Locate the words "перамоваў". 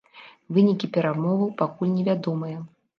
0.97-1.55